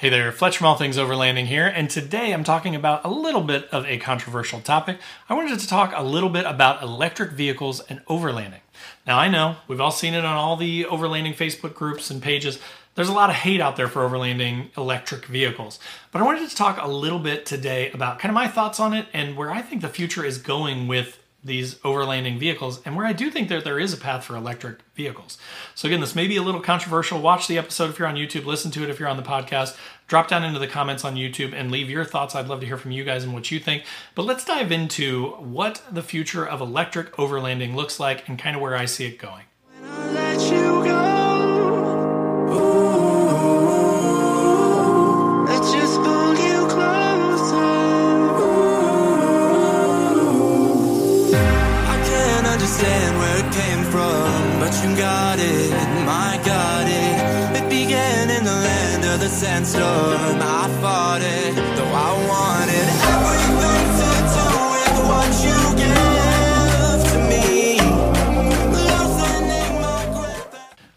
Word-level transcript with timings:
Hey 0.00 0.08
there, 0.08 0.32
Fletch 0.32 0.56
from 0.56 0.66
All 0.66 0.76
Things 0.76 0.96
Overlanding 0.96 1.44
here, 1.44 1.66
and 1.66 1.90
today 1.90 2.32
I'm 2.32 2.42
talking 2.42 2.74
about 2.74 3.04
a 3.04 3.10
little 3.10 3.42
bit 3.42 3.68
of 3.68 3.84
a 3.84 3.98
controversial 3.98 4.62
topic. 4.62 4.98
I 5.28 5.34
wanted 5.34 5.60
to 5.60 5.68
talk 5.68 5.92
a 5.94 6.02
little 6.02 6.30
bit 6.30 6.46
about 6.46 6.82
electric 6.82 7.32
vehicles 7.32 7.80
and 7.80 8.02
overlanding. 8.06 8.62
Now, 9.06 9.18
I 9.18 9.28
know 9.28 9.56
we've 9.68 9.78
all 9.78 9.90
seen 9.90 10.14
it 10.14 10.24
on 10.24 10.36
all 10.36 10.56
the 10.56 10.84
overlanding 10.84 11.36
Facebook 11.36 11.74
groups 11.74 12.10
and 12.10 12.22
pages. 12.22 12.58
There's 12.94 13.10
a 13.10 13.12
lot 13.12 13.28
of 13.28 13.36
hate 13.36 13.60
out 13.60 13.76
there 13.76 13.88
for 13.88 14.08
overlanding 14.08 14.74
electric 14.74 15.26
vehicles, 15.26 15.78
but 16.12 16.22
I 16.22 16.24
wanted 16.24 16.48
to 16.48 16.56
talk 16.56 16.78
a 16.80 16.88
little 16.88 17.18
bit 17.18 17.44
today 17.44 17.90
about 17.90 18.18
kind 18.20 18.30
of 18.30 18.34
my 18.34 18.48
thoughts 18.48 18.80
on 18.80 18.94
it 18.94 19.06
and 19.12 19.36
where 19.36 19.50
I 19.50 19.60
think 19.60 19.82
the 19.82 19.90
future 19.90 20.24
is 20.24 20.38
going 20.38 20.88
with 20.88 21.19
these 21.42 21.76
overlanding 21.76 22.38
vehicles 22.38 22.80
and 22.84 22.96
where 22.96 23.06
I 23.06 23.12
do 23.12 23.30
think 23.30 23.48
that 23.48 23.64
there 23.64 23.78
is 23.78 23.92
a 23.92 23.96
path 23.96 24.24
for 24.24 24.36
electric 24.36 24.80
vehicles. 24.94 25.38
So 25.74 25.88
again, 25.88 26.00
this 26.00 26.14
may 26.14 26.26
be 26.26 26.36
a 26.36 26.42
little 26.42 26.60
controversial. 26.60 27.20
Watch 27.20 27.48
the 27.48 27.58
episode 27.58 27.90
if 27.90 27.98
you're 27.98 28.08
on 28.08 28.16
YouTube, 28.16 28.44
listen 28.44 28.70
to 28.72 28.82
it 28.82 28.90
if 28.90 29.00
you're 29.00 29.08
on 29.08 29.16
the 29.16 29.22
podcast. 29.22 29.76
Drop 30.06 30.28
down 30.28 30.44
into 30.44 30.58
the 30.58 30.66
comments 30.66 31.04
on 31.04 31.14
YouTube 31.14 31.54
and 31.54 31.70
leave 31.70 31.88
your 31.88 32.04
thoughts. 32.04 32.34
I'd 32.34 32.48
love 32.48 32.60
to 32.60 32.66
hear 32.66 32.76
from 32.76 32.90
you 32.90 33.04
guys 33.04 33.24
and 33.24 33.32
what 33.32 33.50
you 33.50 33.58
think. 33.60 33.84
But 34.14 34.24
let's 34.24 34.44
dive 34.44 34.72
into 34.72 35.30
what 35.36 35.82
the 35.90 36.02
future 36.02 36.46
of 36.46 36.60
electric 36.60 37.12
overlanding 37.12 37.74
looks 37.74 37.98
like 38.00 38.28
and 38.28 38.38
kind 38.38 38.56
of 38.56 38.62
where 38.62 38.76
I 38.76 38.84
see 38.86 39.06
it 39.06 39.18
going. 39.18 39.44
Sandstorm. 59.40 60.40
I 60.42 60.68
fought 60.80 61.22
it, 61.22 61.54
though 61.76 61.79
I 61.79 61.79
wanted 61.79 61.79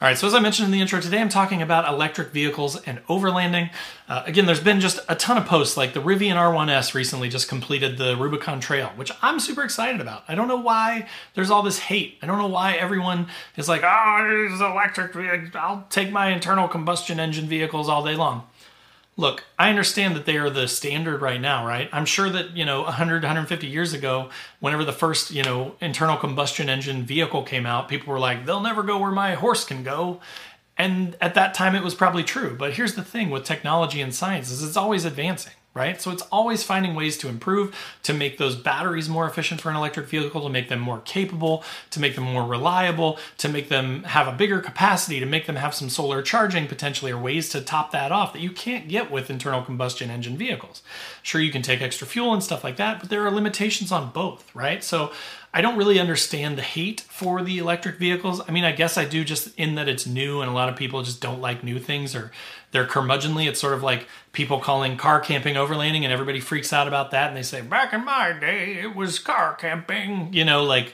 All 0.03 0.09
right, 0.09 0.17
so 0.17 0.27
as 0.27 0.33
I 0.33 0.41
mentioned 0.41 0.65
in 0.65 0.73
the 0.73 0.81
intro, 0.81 0.99
today 0.99 1.21
I'm 1.21 1.29
talking 1.29 1.61
about 1.61 1.87
electric 1.87 2.31
vehicles 2.31 2.75
and 2.81 2.99
overlanding. 3.05 3.69
Uh, 4.09 4.21
again, 4.25 4.45
there's 4.45 4.59
been 4.59 4.81
just 4.81 4.99
a 5.07 5.15
ton 5.15 5.37
of 5.37 5.45
posts, 5.45 5.77
like 5.77 5.93
the 5.93 6.01
Rivian 6.01 6.35
R1S 6.35 6.93
recently 6.93 7.29
just 7.29 7.47
completed 7.47 7.97
the 7.97 8.17
Rubicon 8.17 8.59
Trail, 8.59 8.91
which 8.97 9.13
I'm 9.21 9.39
super 9.39 9.63
excited 9.63 10.01
about. 10.01 10.25
I 10.27 10.35
don't 10.35 10.49
know 10.49 10.59
why 10.59 11.07
there's 11.35 11.49
all 11.49 11.63
this 11.63 11.79
hate. 11.79 12.17
I 12.21 12.25
don't 12.25 12.37
know 12.37 12.47
why 12.47 12.73
everyone 12.73 13.27
is 13.55 13.69
like, 13.69 13.83
oh, 13.85 14.49
it's 14.51 14.59
electric. 14.59 15.55
I'll 15.55 15.87
take 15.89 16.11
my 16.11 16.31
internal 16.31 16.67
combustion 16.67 17.17
engine 17.17 17.45
vehicles 17.45 17.87
all 17.87 18.03
day 18.03 18.17
long 18.17 18.45
look, 19.15 19.43
I 19.59 19.69
understand 19.69 20.15
that 20.15 20.25
they 20.25 20.37
are 20.37 20.49
the 20.49 20.67
standard 20.67 21.21
right 21.21 21.39
now, 21.39 21.65
right? 21.65 21.89
I'm 21.91 22.05
sure 22.05 22.29
that, 22.29 22.55
you 22.57 22.65
know, 22.65 22.81
100, 22.83 23.23
150 23.23 23.67
years 23.67 23.93
ago, 23.93 24.29
whenever 24.59 24.83
the 24.83 24.93
first, 24.93 25.31
you 25.31 25.43
know, 25.43 25.75
internal 25.79 26.17
combustion 26.17 26.69
engine 26.69 27.03
vehicle 27.03 27.43
came 27.43 27.65
out, 27.65 27.89
people 27.89 28.11
were 28.11 28.19
like, 28.19 28.45
they'll 28.45 28.61
never 28.61 28.83
go 28.83 28.97
where 28.97 29.11
my 29.11 29.35
horse 29.35 29.65
can 29.65 29.83
go. 29.83 30.19
And 30.77 31.15
at 31.21 31.35
that 31.35 31.53
time, 31.53 31.75
it 31.75 31.83
was 31.83 31.93
probably 31.93 32.23
true. 32.23 32.55
But 32.57 32.73
here's 32.73 32.95
the 32.95 33.03
thing 33.03 33.29
with 33.29 33.43
technology 33.43 34.01
and 34.01 34.13
science 34.13 34.49
is 34.49 34.63
it's 34.63 34.77
always 34.77 35.05
advancing 35.05 35.53
right? 35.73 36.01
So 36.01 36.11
it's 36.11 36.23
always 36.31 36.63
finding 36.63 36.93
ways 36.93 37.17
to 37.19 37.29
improve, 37.29 37.75
to 38.03 38.13
make 38.13 38.37
those 38.37 38.55
batteries 38.55 39.09
more 39.09 39.27
efficient 39.27 39.59
for 39.59 39.69
an 39.69 39.75
electric 39.75 40.07
vehicle, 40.07 40.41
to 40.41 40.49
make 40.49 40.69
them 40.69 40.79
more 40.79 40.99
capable, 40.99 41.63
to 41.89 41.99
make 41.99 42.15
them 42.15 42.25
more 42.25 42.45
reliable, 42.45 43.17
to 43.39 43.49
make 43.49 43.69
them 43.69 44.03
have 44.03 44.27
a 44.27 44.31
bigger 44.31 44.59
capacity, 44.59 45.19
to 45.19 45.25
make 45.25 45.47
them 45.47 45.55
have 45.55 45.73
some 45.73 45.89
solar 45.89 46.21
charging 46.21 46.67
potentially, 46.67 47.11
or 47.11 47.17
ways 47.17 47.49
to 47.49 47.61
top 47.61 47.91
that 47.91 48.11
off 48.11 48.33
that 48.33 48.41
you 48.41 48.51
can't 48.51 48.87
get 48.87 49.09
with 49.09 49.29
internal 49.29 49.63
combustion 49.63 50.11
engine 50.11 50.37
vehicles. 50.37 50.83
Sure, 51.23 51.41
you 51.41 51.51
can 51.51 51.61
take 51.61 51.81
extra 51.81 52.05
fuel 52.05 52.33
and 52.33 52.43
stuff 52.43 52.63
like 52.63 52.77
that, 52.77 52.99
but 52.99 53.09
there 53.09 53.25
are 53.25 53.31
limitations 53.31 53.91
on 53.91 54.11
both, 54.11 54.53
right? 54.53 54.83
So 54.83 55.11
I 55.55 55.61
don't 55.61 55.77
really 55.77 55.99
understand 55.99 56.57
the 56.57 56.63
hate 56.63 57.01
for 57.01 57.43
the 57.43 57.59
electric 57.59 57.97
vehicles. 57.97 58.41
I 58.47 58.51
mean, 58.51 58.63
I 58.63 58.71
guess 58.71 58.97
I 58.97 59.05
do 59.05 59.23
just 59.23 59.57
in 59.57 59.75
that 59.75 59.87
it's 59.87 60.07
new 60.07 60.41
and 60.41 60.49
a 60.49 60.53
lot 60.53 60.67
of 60.67 60.75
people 60.75 61.03
just 61.03 61.21
don't 61.21 61.41
like 61.41 61.63
new 61.63 61.79
things 61.79 62.15
or 62.15 62.31
they're 62.73 62.85
curmudgeonly. 62.85 63.47
It's 63.47 63.61
sort 63.61 63.73
of 63.73 63.81
like 63.81 64.07
people 64.33 64.59
calling 64.59 64.97
car 64.97 65.21
camping 65.21 65.55
overlanding, 65.55 66.03
and 66.03 66.11
everybody 66.11 66.41
freaks 66.41 66.73
out 66.73 66.89
about 66.89 67.11
that. 67.11 67.29
And 67.29 67.37
they 67.37 67.43
say, 67.43 67.61
back 67.61 67.93
in 67.93 68.03
my 68.03 68.33
day, 68.33 68.79
it 68.81 68.95
was 68.95 69.19
car 69.19 69.53
camping. 69.53 70.33
You 70.33 70.43
know, 70.43 70.63
like, 70.63 70.93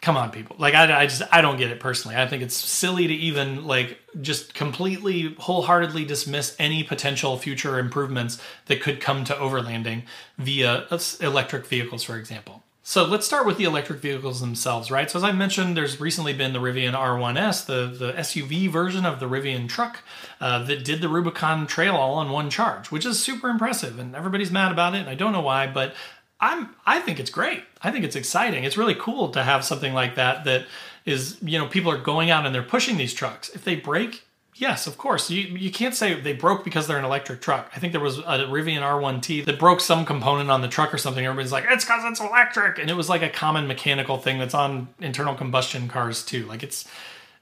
come 0.00 0.16
on, 0.16 0.30
people. 0.30 0.56
Like, 0.58 0.74
I, 0.74 1.02
I 1.02 1.06
just, 1.06 1.22
I 1.30 1.40
don't 1.40 1.56
get 1.56 1.70
it 1.70 1.78
personally. 1.78 2.16
I 2.16 2.26
think 2.26 2.42
it's 2.42 2.56
silly 2.56 3.06
to 3.06 3.14
even, 3.14 3.64
like, 3.64 4.00
just 4.20 4.54
completely, 4.54 5.34
wholeheartedly 5.38 6.04
dismiss 6.04 6.56
any 6.58 6.82
potential 6.82 7.38
future 7.38 7.78
improvements 7.78 8.42
that 8.66 8.82
could 8.82 9.00
come 9.00 9.24
to 9.24 9.34
overlanding 9.34 10.02
via 10.36 10.86
electric 11.20 11.66
vehicles, 11.66 12.02
for 12.02 12.16
example. 12.16 12.59
So 12.90 13.04
let's 13.04 13.24
start 13.24 13.46
with 13.46 13.56
the 13.56 13.62
electric 13.62 14.00
vehicles 14.00 14.40
themselves, 14.40 14.90
right? 14.90 15.08
So 15.08 15.16
as 15.16 15.22
I 15.22 15.30
mentioned, 15.30 15.76
there's 15.76 16.00
recently 16.00 16.32
been 16.32 16.52
the 16.52 16.58
Rivian 16.58 16.92
R1S, 16.92 17.66
the, 17.66 17.86
the 17.86 18.12
SUV 18.14 18.68
version 18.68 19.06
of 19.06 19.20
the 19.20 19.26
Rivian 19.26 19.68
truck 19.68 20.02
uh, 20.40 20.64
that 20.64 20.84
did 20.84 21.00
the 21.00 21.08
Rubicon 21.08 21.68
Trail 21.68 21.94
all 21.94 22.14
on 22.14 22.30
one 22.30 22.50
charge, 22.50 22.90
which 22.90 23.06
is 23.06 23.22
super 23.22 23.48
impressive, 23.48 24.00
and 24.00 24.16
everybody's 24.16 24.50
mad 24.50 24.72
about 24.72 24.96
it, 24.96 25.02
and 25.02 25.08
I 25.08 25.14
don't 25.14 25.30
know 25.30 25.40
why, 25.40 25.68
but 25.68 25.94
I'm 26.40 26.74
I 26.84 26.98
think 26.98 27.20
it's 27.20 27.30
great. 27.30 27.62
I 27.80 27.92
think 27.92 28.04
it's 28.04 28.16
exciting. 28.16 28.64
It's 28.64 28.76
really 28.76 28.96
cool 28.96 29.28
to 29.28 29.44
have 29.44 29.64
something 29.64 29.94
like 29.94 30.16
that 30.16 30.42
that 30.42 30.66
is, 31.06 31.36
you 31.42 31.60
know, 31.60 31.68
people 31.68 31.92
are 31.92 32.02
going 32.02 32.32
out 32.32 32.44
and 32.44 32.52
they're 32.52 32.60
pushing 32.60 32.96
these 32.96 33.14
trucks. 33.14 33.50
If 33.50 33.62
they 33.62 33.76
break, 33.76 34.24
Yes, 34.60 34.86
of 34.86 34.98
course. 34.98 35.30
You 35.30 35.56
you 35.56 35.70
can't 35.70 35.94
say 35.94 36.20
they 36.20 36.34
broke 36.34 36.64
because 36.64 36.86
they're 36.86 36.98
an 36.98 37.04
electric 37.06 37.40
truck. 37.40 37.72
I 37.74 37.78
think 37.78 37.94
there 37.94 38.00
was 38.00 38.18
a 38.18 38.44
Rivian 38.44 38.82
R1T 38.82 39.46
that 39.46 39.58
broke 39.58 39.80
some 39.80 40.04
component 40.04 40.50
on 40.50 40.60
the 40.60 40.68
truck 40.68 40.92
or 40.92 40.98
something. 40.98 41.24
Everybody's 41.24 41.50
like, 41.50 41.64
it's 41.66 41.82
because 41.82 42.04
it's 42.04 42.20
electric, 42.20 42.78
and 42.78 42.90
it 42.90 42.92
was 42.92 43.08
like 43.08 43.22
a 43.22 43.30
common 43.30 43.66
mechanical 43.66 44.18
thing 44.18 44.38
that's 44.38 44.52
on 44.52 44.88
internal 45.00 45.34
combustion 45.34 45.88
cars 45.88 46.22
too. 46.22 46.44
Like 46.44 46.62
it's 46.62 46.86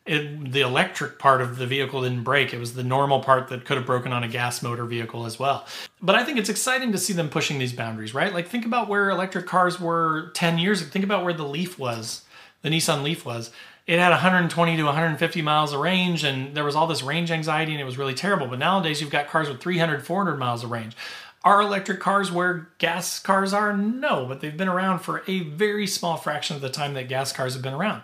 it, 0.07 0.53
the 0.53 0.61
electric 0.61 1.19
part 1.19 1.41
of 1.41 1.59
the 1.59 1.67
vehicle 1.67 2.03
didn't 2.03 2.23
break. 2.23 2.55
It 2.55 2.61
was 2.61 2.75
the 2.75 2.85
normal 2.85 3.19
part 3.19 3.49
that 3.49 3.65
could 3.65 3.79
have 3.79 3.87
broken 3.87 4.13
on 4.13 4.23
a 4.23 4.29
gas 4.29 4.63
motor 4.63 4.85
vehicle 4.85 5.27
as 5.27 5.41
well. 5.41 5.67
But 6.01 6.15
I 6.15 6.23
think 6.23 6.39
it's 6.39 6.49
exciting 6.49 6.93
to 6.93 6.99
see 6.99 7.15
them 7.15 7.31
pushing 7.31 7.59
these 7.59 7.73
boundaries, 7.73 8.15
right? 8.15 8.33
Like 8.33 8.47
think 8.47 8.65
about 8.65 8.89
where 8.89 9.11
electric 9.11 9.47
cars 9.47 9.81
were 9.81 10.31
10 10.35 10.59
years 10.59 10.83
ago. 10.83 10.91
Think 10.91 11.05
about 11.05 11.25
where 11.25 11.35
the 11.35 11.43
Leaf 11.43 11.81
was, 11.81 12.23
the 12.63 12.69
Nissan 12.69 13.03
Leaf 13.03 13.27
was 13.27 13.51
it 13.89 13.99
had 13.99 14.11
120 14.11 14.77
to 14.77 14.83
150 14.85 15.43
miles 15.43 15.73
of 15.73 15.81
range 15.81 16.23
and 16.23 16.55
there 16.55 16.63
was 16.63 16.77
all 16.77 16.87
this 16.87 17.03
range 17.03 17.31
anxiety 17.31 17.73
and 17.73 17.81
it 17.81 17.85
was 17.85 17.97
really 17.97 18.13
terrible. 18.13 18.47
But 18.47 18.59
nowadays 18.59 19.01
you've 19.01 19.11
got 19.11 19.29
cars 19.29 19.49
with 19.49 19.61
300 19.61 20.07
400 20.07 20.37
miles 20.37 20.63
of 20.63 20.71
range. 20.71 20.95
Are 21.43 21.63
electric 21.63 21.99
cars 21.99 22.31
where 22.31 22.69
gas 22.77 23.19
cars 23.19 23.55
are? 23.55 23.75
No 23.75 24.27
but 24.27 24.43
they've 24.43 24.57
been 24.57 24.69
around 24.69 24.99
for 24.99 25.25
a 25.27 25.41
very 25.41 25.87
small 25.87 26.19
fraction 26.19 26.55
of 26.55 26.61
the 26.61 26.69
time 26.69 26.93
that 26.95 27.09
gas 27.09 27.33
cars 27.33 27.55
have 27.55 27.63
been 27.63 27.73
around 27.73 28.03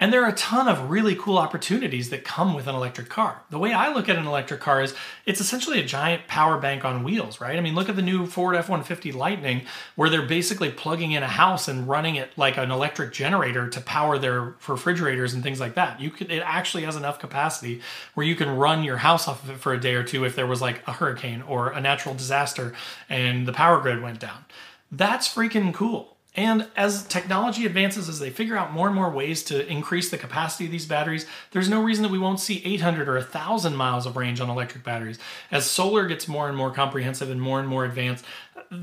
and 0.00 0.12
there 0.12 0.22
are 0.22 0.28
a 0.28 0.34
ton 0.34 0.68
of 0.68 0.90
really 0.90 1.16
cool 1.16 1.38
opportunities 1.38 2.10
that 2.10 2.22
come 2.22 2.54
with 2.54 2.68
an 2.68 2.74
electric 2.74 3.08
car. 3.08 3.42
The 3.50 3.58
way 3.58 3.72
I 3.72 3.92
look 3.92 4.08
at 4.08 4.16
an 4.16 4.26
electric 4.26 4.60
car 4.60 4.80
is 4.80 4.94
it's 5.26 5.40
essentially 5.40 5.80
a 5.80 5.84
giant 5.84 6.28
power 6.28 6.58
bank 6.58 6.84
on 6.84 7.02
wheels, 7.02 7.40
right? 7.40 7.56
I 7.56 7.60
mean, 7.60 7.74
look 7.74 7.88
at 7.88 7.96
the 7.96 8.02
new 8.02 8.26
Ford 8.26 8.54
F 8.54 8.68
150 8.68 9.10
Lightning, 9.10 9.62
where 9.96 10.08
they're 10.08 10.22
basically 10.22 10.70
plugging 10.70 11.12
in 11.12 11.24
a 11.24 11.28
house 11.28 11.66
and 11.66 11.88
running 11.88 12.14
it 12.14 12.30
like 12.36 12.56
an 12.56 12.70
electric 12.70 13.12
generator 13.12 13.68
to 13.68 13.80
power 13.80 14.18
their 14.18 14.54
refrigerators 14.68 15.34
and 15.34 15.42
things 15.42 15.58
like 15.58 15.74
that. 15.74 16.00
You 16.00 16.10
could, 16.10 16.30
it 16.30 16.42
actually 16.44 16.84
has 16.84 16.94
enough 16.94 17.18
capacity 17.18 17.80
where 18.14 18.26
you 18.26 18.36
can 18.36 18.50
run 18.50 18.84
your 18.84 18.98
house 18.98 19.26
off 19.26 19.42
of 19.42 19.50
it 19.50 19.58
for 19.58 19.72
a 19.72 19.80
day 19.80 19.94
or 19.94 20.04
two 20.04 20.24
if 20.24 20.36
there 20.36 20.46
was 20.46 20.62
like 20.62 20.86
a 20.86 20.92
hurricane 20.92 21.42
or 21.42 21.70
a 21.70 21.80
natural 21.80 22.14
disaster 22.14 22.72
and 23.08 23.46
the 23.46 23.52
power 23.52 23.80
grid 23.80 24.00
went 24.00 24.20
down. 24.20 24.44
That's 24.92 25.32
freaking 25.32 25.74
cool. 25.74 26.17
And 26.38 26.68
as 26.76 27.02
technology 27.02 27.66
advances, 27.66 28.08
as 28.08 28.20
they 28.20 28.30
figure 28.30 28.56
out 28.56 28.72
more 28.72 28.86
and 28.86 28.94
more 28.94 29.10
ways 29.10 29.42
to 29.44 29.66
increase 29.66 30.08
the 30.08 30.16
capacity 30.16 30.66
of 30.66 30.70
these 30.70 30.86
batteries, 30.86 31.26
there's 31.50 31.68
no 31.68 31.82
reason 31.82 32.04
that 32.04 32.12
we 32.12 32.18
won't 32.20 32.38
see 32.38 32.62
800 32.64 33.08
or 33.08 33.14
1,000 33.14 33.74
miles 33.74 34.06
of 34.06 34.16
range 34.16 34.40
on 34.40 34.48
electric 34.48 34.84
batteries. 34.84 35.18
As 35.50 35.68
solar 35.68 36.06
gets 36.06 36.28
more 36.28 36.46
and 36.46 36.56
more 36.56 36.70
comprehensive 36.70 37.28
and 37.28 37.42
more 37.42 37.58
and 37.58 37.68
more 37.68 37.84
advanced, 37.84 38.24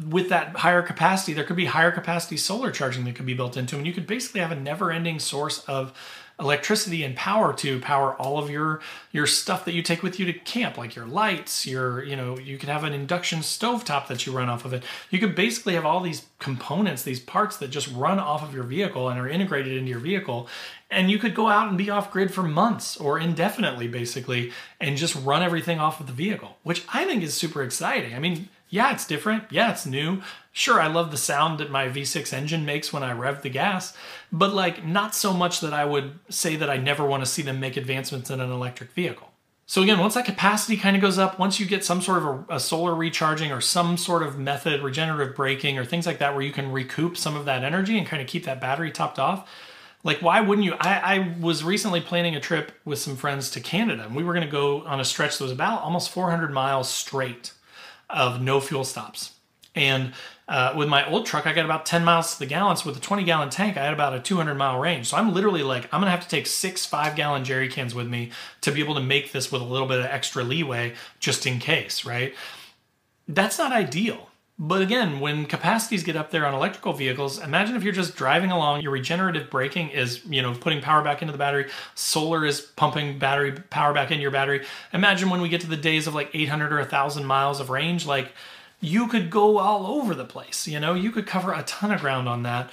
with 0.06 0.28
that 0.28 0.58
higher 0.58 0.82
capacity, 0.82 1.32
there 1.32 1.46
could 1.46 1.56
be 1.56 1.64
higher 1.64 1.94
capacity 1.94 2.36
solar 2.36 2.72
charging 2.72 3.06
that 3.06 3.16
could 3.16 3.26
be 3.26 3.34
built 3.34 3.56
into, 3.56 3.78
and 3.78 3.88
you 3.88 3.94
could 3.94 4.06
basically 4.06 4.42
have 4.42 4.52
a 4.52 4.56
never 4.56 4.92
ending 4.92 5.18
source 5.18 5.60
of 5.60 5.94
electricity 6.40 7.04
and 7.04 7.16
power 7.16 7.54
to 7.54 7.80
power 7.80 8.14
all 8.16 8.38
of 8.38 8.50
your 8.50 8.82
your 9.12 9.26
stuff 9.26 9.64
that 9.64 9.74
you 9.74 9.82
take 9.82 10.04
with 10.04 10.20
you 10.20 10.26
to 10.26 10.34
camp 10.34 10.78
like 10.78 10.94
your 10.94 11.06
lights 11.06 11.66
your 11.66 12.04
you 12.04 12.16
know 12.16 12.38
you 12.38 12.58
can 12.58 12.68
have 12.68 12.84
an 12.84 12.94
induction 12.94 13.42
stove 13.42 13.86
top 13.86 14.08
that 14.10 14.26
you 14.26 14.34
run 14.34 14.50
off 14.50 14.66
of 14.66 14.74
it. 14.74 14.84
You 15.10 15.20
could 15.20 15.36
basically 15.36 15.76
have 15.76 15.86
all 15.86 16.02
these 16.02 16.26
components 16.40 17.04
these 17.04 17.20
parts 17.20 17.58
that 17.58 17.70
just 17.70 17.88
run 17.94 18.20
off 18.20 18.44
of 18.44 18.54
your 18.54 18.64
vehicle 18.64 19.08
and 19.08 19.20
are 19.20 19.30
integrated 19.30 19.78
into 19.78 19.90
your 19.90 20.00
vehicle 20.00 20.50
and 20.92 21.10
you 21.10 21.18
could 21.18 21.34
go 21.34 21.48
out 21.48 21.70
and 21.70 21.78
be 21.78 21.90
off 21.90 22.12
grid 22.12 22.34
for 22.34 22.44
months 22.44 22.98
or 22.98 23.18
indefinitely 23.18 23.88
basically 23.88 24.52
and 24.82 24.98
just 24.98 25.16
run 25.24 25.42
everything 25.42 25.80
off 25.80 26.00
of 26.00 26.08
the 26.08 26.14
vehicle 26.14 26.58
which 26.64 26.84
i 26.94 27.06
think 27.06 27.24
is 27.24 27.34
super 27.34 27.64
exciting. 27.64 28.14
I 28.14 28.20
mean 28.20 28.50
yeah, 28.70 28.92
it's 28.92 29.06
different. 29.06 29.44
Yeah, 29.52 29.72
it's 29.72 29.86
new. 29.86 30.22
Sure, 30.52 30.80
I 30.80 30.88
love 30.88 31.12
the 31.12 31.18
sound 31.18 31.60
that 31.60 31.70
my 31.70 31.88
V6 31.88 32.34
engine 32.34 32.66
makes 32.66 32.92
when 32.92 33.04
I 33.04 33.12
rev 33.12 33.42
the 33.42 33.50
gas, 33.50 33.96
but 34.32 34.54
like 34.54 34.86
not 34.86 35.14
so 35.14 35.34
much 35.34 35.60
that 35.60 35.74
I 35.74 35.86
would 35.86 36.20
say 36.30 36.56
that 36.56 36.70
I 36.70 36.78
never 36.78 37.06
want 37.06 37.24
to 37.24 37.30
see 37.30 37.42
them 37.42 37.60
make 37.60 37.78
advancements 37.78 38.30
in 38.30 38.40
an 38.40 38.52
electric 38.52 38.92
vehicle. 38.92 39.32
So 39.68 39.82
again, 39.82 40.00
once 40.00 40.14
that 40.14 40.26
capacity 40.26 40.78
kind 40.78 40.96
of 40.96 41.02
goes 41.02 41.18
up, 41.18 41.40
once 41.40 41.60
you 41.60 41.66
get 41.66 41.84
some 41.84 42.02
sort 42.02 42.20
of 42.20 42.26
a, 42.26 42.56
a, 42.56 42.60
solar 42.60 42.94
recharging 42.94 43.52
or 43.52 43.62
some 43.62 43.98
sort 43.98 44.22
of 44.22 44.38
method, 44.38 44.84
regenerative 44.84 45.36
braking 45.36 45.80
or 45.80 45.84
things 45.84 46.06
like 46.06 46.20
that, 46.20 46.34
where 46.34 46.44
you 46.44 46.52
can 46.52 46.72
recoup 46.72 47.18
some 47.18 47.36
of 47.36 47.46
that 47.46 47.64
energy 47.64 47.98
and 47.98 48.06
kind 48.06 48.22
of 48.22 48.28
keep 48.28 48.46
that 48.46 48.62
battery 48.62 48.92
topped 48.92 49.18
off, 49.18 49.50
like 50.04 50.22
why 50.22 50.40
wouldn't 50.40 50.64
you? 50.64 50.76
I, 50.80 51.16
I 51.16 51.36
was 51.42 51.64
recently 51.64 52.00
planning 52.00 52.36
a 52.36 52.40
trip 52.40 52.74
with 52.86 53.00
some 53.00 53.16
friends 53.16 53.50
to 53.52 53.60
Canada, 53.60 54.04
and 54.04 54.16
we 54.16 54.24
were 54.24 54.34
going 54.34 54.46
to 54.46 54.52
go 54.52 54.86
on 54.86 55.00
a 55.00 55.06
stretch 55.06 55.40
that 55.40 55.44
was 55.44 55.52
about 55.52 55.82
almost 55.82 56.12
400 56.12 56.54
miles 56.54 56.88
straight 56.88 57.52
of 58.10 58.42
no 58.42 58.60
fuel 58.60 58.84
stops. 58.84 59.32
And 59.76 60.14
uh, 60.48 60.74
with 60.76 60.88
my 60.88 61.08
old 61.10 61.26
truck, 61.26 61.46
I 61.46 61.54
got 61.54 61.66
about 61.66 61.86
10 61.86 62.04
miles 62.04 62.34
to 62.34 62.40
the 62.40 62.46
gallon. 62.46 62.78
So 62.78 62.88
with 62.88 62.98
a 62.98 63.02
20 63.02 63.24
gallon 63.24 63.50
tank, 63.50 63.78
I 63.78 63.84
had 63.84 63.94
about 63.94 64.14
a 64.14 64.20
200 64.20 64.56
mile 64.56 64.80
range. 64.80 65.08
So 65.08 65.18
I'm 65.18 65.34
literally 65.34 65.64
like, 65.64 65.86
I'm 65.92 66.00
gonna 66.00 66.12
have 66.12 66.22
to 66.22 66.30
take 66.30 66.48
six 66.48 66.86
five 66.86 67.16
gallon 67.16 67.44
jerry 67.44 67.68
cans 67.68 67.94
with 67.94 68.08
me 68.08 68.32
to 68.62 68.72
be 68.72 68.82
able 68.82 68.96
to 68.96 69.02
make 69.02 69.32
this 69.32 69.52
with 69.52 69.62
a 69.62 69.66
little 69.66 69.88
bit 69.88 70.00
of 70.00 70.06
extra 70.06 70.44
leeway 70.44 70.94
just 71.20 71.46
in 71.46 71.60
case, 71.60 72.06
right? 72.06 72.34
That's 73.28 73.58
not 73.58 73.72
ideal. 73.72 74.30
But 74.58 74.82
again, 74.82 75.20
when 75.20 75.46
capacities 75.46 76.04
get 76.04 76.16
up 76.16 76.32
there 76.32 76.46
on 76.46 76.54
electrical 76.54 76.94
vehicles, 76.94 77.40
imagine 77.40 77.76
if 77.76 77.84
you're 77.84 77.92
just 77.92 78.16
driving 78.16 78.52
along, 78.52 78.82
your 78.82 78.92
regenerative 78.92 79.50
braking 79.50 79.90
is, 79.90 80.24
you 80.26 80.42
know, 80.42 80.54
putting 80.54 80.82
power 80.82 81.04
back 81.04 81.22
into 81.22 81.34
the 81.34 81.38
battery, 81.38 81.70
solar 81.94 82.46
is 82.46 82.62
pumping 82.62 83.20
battery 83.20 83.52
power 83.52 83.94
back 83.94 84.12
into 84.12 84.22
your 84.22 84.32
battery. 84.32 84.66
Imagine 84.94 85.30
when 85.30 85.42
we 85.42 85.50
get 85.50 85.60
to 85.62 85.68
the 85.68 85.76
days 85.76 86.08
of 86.08 86.16
like 86.16 86.30
800 86.34 86.72
or 86.72 86.78
1000 86.78 87.26
miles 87.26 87.60
of 87.60 87.70
range, 87.70 88.06
like 88.06 88.32
you 88.80 89.08
could 89.08 89.30
go 89.30 89.58
all 89.58 89.86
over 89.88 90.16
the 90.16 90.24
place. 90.24 90.68
You 90.68 90.80
know, 90.80 90.94
you 90.94 91.12
could 91.12 91.28
cover 91.28 91.52
a 91.52 91.64
ton 91.64 91.92
of 91.92 92.00
ground 92.00 92.30
on 92.30 92.44
that 92.44 92.70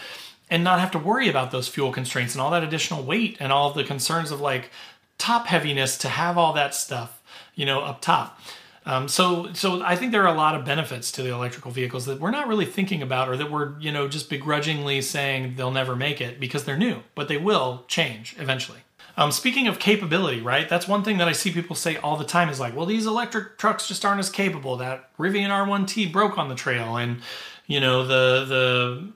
and 0.49 0.63
not 0.63 0.79
have 0.79 0.93
to 0.93 0.99
worry 0.99 1.29
about 1.29 1.51
those 1.51 1.67
fuel 1.67 1.91
constraints 1.91 2.35
and 2.35 2.43
all 2.43 2.51
that 2.53 2.63
additional 2.63 3.03
weight 3.03 3.39
and 3.41 3.51
all 3.51 3.73
the 3.73 3.83
concerns 3.83 4.31
of 4.31 4.41
like 4.41 4.71
top 5.19 5.47
heaviness 5.47 5.99
to 5.99 6.09
have 6.09 6.39
all 6.39 6.53
that 6.53 6.77
stuff, 6.77 7.21
you 7.57 7.67
know, 7.67 7.81
up 7.81 8.01
top. 8.01 8.39
Um, 8.85 9.07
so, 9.07 9.53
so 9.53 9.83
I 9.83 9.95
think 9.95 10.11
there 10.11 10.23
are 10.25 10.35
a 10.35 10.37
lot 10.37 10.55
of 10.55 10.65
benefits 10.65 11.13
to 11.13 11.23
the 11.23 11.31
electrical 11.31 11.71
vehicles 11.71 12.07
that 12.07 12.19
we're 12.19 12.33
not 12.33 12.49
really 12.49 12.67
thinking 12.67 13.01
about, 13.01 13.29
or 13.29 13.37
that 13.37 13.51
we're, 13.51 13.79
you 13.79 13.93
know, 13.93 14.09
just 14.09 14.29
begrudgingly 14.29 15.01
saying 15.03 15.55
they'll 15.57 15.71
never 15.71 15.95
make 15.95 16.21
it 16.21 16.41
because 16.41 16.65
they're 16.65 16.77
new, 16.77 17.03
but 17.15 17.29
they 17.29 17.37
will 17.37 17.85
change 17.87 18.35
eventually. 18.39 18.81
Um, 19.17 19.31
speaking 19.31 19.69
of 19.69 19.79
capability, 19.79 20.41
right? 20.41 20.69
That's 20.69 20.89
one 20.89 21.05
thing 21.05 21.19
that 21.19 21.29
I 21.29 21.33
see 21.33 21.53
people 21.53 21.77
say 21.77 21.97
all 21.99 22.17
the 22.17 22.25
time 22.25 22.49
is 22.49 22.59
like, 22.59 22.75
well, 22.75 22.87
these 22.87 23.07
electric 23.07 23.59
trucks 23.59 23.87
just 23.87 24.05
aren't 24.05 24.21
as 24.21 24.31
capable. 24.31 24.77
That 24.79 25.15
Rivian 25.17 25.51
R1T 25.51 26.11
broke 26.13 26.39
on 26.39 26.49
the 26.49 26.55
trail, 26.55 26.97
and 26.97 27.21
you 27.67 27.79
know 27.79 28.07
the 28.07 28.45
the 28.47 29.13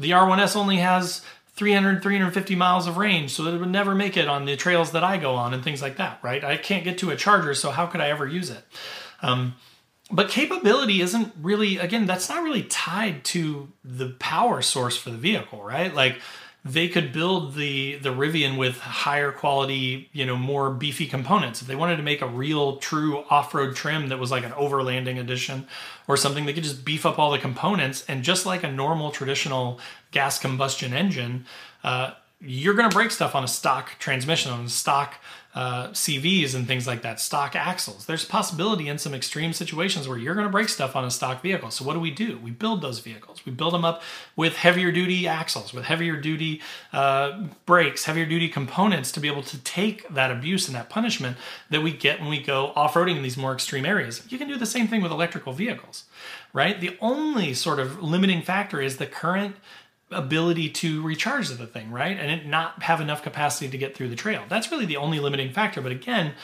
the 0.00 0.10
R1S 0.10 0.56
only 0.56 0.76
has 0.76 1.22
300 1.54 2.02
350 2.02 2.54
miles 2.56 2.86
of 2.86 2.96
range, 2.96 3.32
so 3.32 3.44
that 3.44 3.54
it 3.54 3.60
would 3.60 3.70
never 3.70 3.94
make 3.94 4.16
it 4.16 4.28
on 4.28 4.44
the 4.44 4.56
trails 4.56 4.92
that 4.92 5.04
I 5.04 5.16
go 5.16 5.34
on 5.34 5.54
and 5.54 5.62
things 5.62 5.80
like 5.80 5.96
that, 5.96 6.18
right? 6.22 6.42
I 6.42 6.56
can't 6.56 6.84
get 6.84 6.98
to 6.98 7.10
a 7.10 7.16
charger, 7.16 7.54
so 7.54 7.70
how 7.70 7.86
could 7.86 8.00
I 8.00 8.08
ever 8.08 8.26
use 8.26 8.50
it? 8.50 8.64
Um, 9.22 9.54
but 10.10 10.28
capability 10.28 11.00
isn't 11.00 11.32
really 11.40 11.78
again 11.78 12.06
that's 12.06 12.28
not 12.28 12.42
really 12.42 12.62
tied 12.64 13.24
to 13.24 13.72
the 13.82 14.10
power 14.18 14.60
source 14.60 14.96
for 14.96 15.10
the 15.10 15.16
vehicle 15.16 15.62
right 15.62 15.94
like 15.94 16.20
they 16.64 16.88
could 16.88 17.12
build 17.12 17.54
the 17.54 17.96
the 17.96 18.08
Rivian 18.08 18.56
with 18.56 18.78
higher 18.78 19.30
quality, 19.30 20.08
you 20.12 20.24
know, 20.24 20.36
more 20.36 20.70
beefy 20.70 21.06
components. 21.06 21.60
If 21.60 21.68
they 21.68 21.76
wanted 21.76 21.96
to 21.96 22.02
make 22.02 22.22
a 22.22 22.26
real 22.26 22.78
true 22.78 23.24
off-road 23.28 23.76
trim 23.76 24.08
that 24.08 24.18
was 24.18 24.30
like 24.30 24.44
an 24.44 24.52
overlanding 24.52 25.20
edition 25.20 25.66
or 26.08 26.16
something, 26.16 26.46
they 26.46 26.54
could 26.54 26.64
just 26.64 26.84
beef 26.84 27.04
up 27.04 27.18
all 27.18 27.30
the 27.30 27.38
components 27.38 28.04
and 28.08 28.22
just 28.22 28.46
like 28.46 28.62
a 28.62 28.72
normal 28.72 29.10
traditional 29.10 29.78
gas 30.10 30.38
combustion 30.38 30.94
engine, 30.94 31.44
uh, 31.82 32.12
you're 32.40 32.74
going 32.74 32.88
to 32.88 32.94
break 32.94 33.10
stuff 33.10 33.34
on 33.34 33.44
a 33.44 33.48
stock 33.48 33.98
transmission, 33.98 34.52
on 34.52 34.68
stock 34.68 35.14
uh, 35.54 35.88
CVs 35.90 36.54
and 36.54 36.66
things 36.66 36.84
like 36.84 37.02
that, 37.02 37.20
stock 37.20 37.54
axles. 37.54 38.06
There's 38.06 38.24
a 38.24 38.26
possibility 38.26 38.88
in 38.88 38.98
some 38.98 39.14
extreme 39.14 39.52
situations 39.52 40.08
where 40.08 40.18
you're 40.18 40.34
going 40.34 40.46
to 40.46 40.52
break 40.52 40.68
stuff 40.68 40.96
on 40.96 41.04
a 41.04 41.10
stock 41.12 41.42
vehicle. 41.42 41.70
So 41.70 41.84
what 41.84 41.94
do 41.94 42.00
we 42.00 42.10
do? 42.10 42.38
We 42.38 42.50
build 42.50 42.82
those 42.82 42.98
vehicles. 42.98 43.46
We 43.46 43.52
build 43.52 43.72
them 43.72 43.84
up 43.84 44.02
with 44.34 44.56
heavier 44.56 44.90
duty 44.90 45.28
axles, 45.28 45.72
with 45.72 45.84
heavier 45.84 46.16
duty 46.16 46.60
uh, 46.92 47.44
brakes, 47.66 48.04
heavier 48.04 48.26
duty 48.26 48.48
components 48.48 49.12
to 49.12 49.20
be 49.20 49.28
able 49.28 49.44
to 49.44 49.58
take 49.58 50.08
that 50.08 50.32
abuse 50.32 50.66
and 50.66 50.74
that 50.74 50.90
punishment 50.90 51.36
that 51.70 51.82
we 51.82 51.92
get 51.92 52.20
when 52.20 52.30
we 52.30 52.42
go 52.42 52.72
off-roading 52.74 53.16
in 53.16 53.22
these 53.22 53.36
more 53.36 53.52
extreme 53.52 53.86
areas. 53.86 54.26
You 54.28 54.38
can 54.38 54.48
do 54.48 54.56
the 54.56 54.66
same 54.66 54.88
thing 54.88 55.02
with 55.02 55.12
electrical 55.12 55.52
vehicles, 55.52 56.04
right? 56.52 56.80
The 56.80 56.98
only 57.00 57.54
sort 57.54 57.78
of 57.78 58.02
limiting 58.02 58.42
factor 58.42 58.80
is 58.80 58.96
the 58.96 59.06
current 59.06 59.54
ability 60.16 60.70
to 60.70 61.02
recharge 61.02 61.48
the 61.48 61.66
thing, 61.66 61.90
right? 61.90 62.16
And 62.18 62.30
it 62.30 62.46
not 62.46 62.82
have 62.82 63.00
enough 63.00 63.22
capacity 63.22 63.68
to 63.70 63.78
get 63.78 63.96
through 63.96 64.08
the 64.08 64.16
trail. 64.16 64.42
That's 64.48 64.70
really 64.70 64.86
the 64.86 64.96
only 64.96 65.20
limiting 65.20 65.52
factor. 65.52 65.80
But 65.80 65.92
again, 65.92 66.34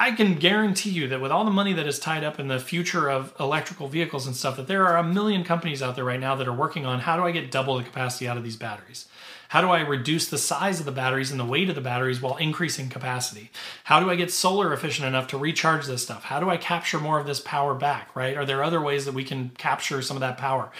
I 0.00 0.12
can 0.12 0.36
guarantee 0.36 0.90
you 0.90 1.08
that 1.08 1.20
with 1.20 1.32
all 1.32 1.44
the 1.44 1.50
money 1.50 1.72
that 1.72 1.86
is 1.86 1.98
tied 1.98 2.22
up 2.22 2.38
in 2.38 2.46
the 2.46 2.60
future 2.60 3.10
of 3.10 3.34
electrical 3.40 3.88
vehicles 3.88 4.28
and 4.28 4.36
stuff, 4.36 4.56
that 4.56 4.68
there 4.68 4.86
are 4.86 4.96
a 4.96 5.02
million 5.02 5.42
companies 5.42 5.82
out 5.82 5.96
there 5.96 6.04
right 6.04 6.20
now 6.20 6.36
that 6.36 6.46
are 6.46 6.52
working 6.52 6.86
on 6.86 7.00
how 7.00 7.16
do 7.16 7.24
I 7.24 7.32
get 7.32 7.50
double 7.50 7.76
the 7.76 7.82
capacity 7.82 8.28
out 8.28 8.36
of 8.36 8.44
these 8.44 8.56
batteries? 8.56 9.08
How 9.48 9.62
do 9.62 9.70
I 9.70 9.80
reduce 9.80 10.28
the 10.28 10.38
size 10.38 10.78
of 10.78 10.86
the 10.86 10.92
batteries 10.92 11.30
and 11.30 11.40
the 11.40 11.44
weight 11.44 11.70
of 11.70 11.74
the 11.74 11.80
batteries 11.80 12.20
while 12.20 12.36
increasing 12.36 12.90
capacity? 12.90 13.50
How 13.84 13.98
do 13.98 14.10
I 14.10 14.14
get 14.14 14.30
solar 14.30 14.72
efficient 14.74 15.08
enough 15.08 15.26
to 15.28 15.38
recharge 15.38 15.86
this 15.86 16.02
stuff? 16.02 16.24
How 16.24 16.38
do 16.38 16.50
I 16.50 16.58
capture 16.58 17.00
more 17.00 17.18
of 17.18 17.26
this 17.26 17.40
power 17.40 17.74
back, 17.74 18.14
right? 18.14 18.36
Are 18.36 18.44
there 18.44 18.62
other 18.62 18.80
ways 18.80 19.06
that 19.06 19.14
we 19.14 19.24
can 19.24 19.48
capture 19.56 20.02
some 20.02 20.18
of 20.18 20.20
that 20.20 20.36
power? 20.36 20.70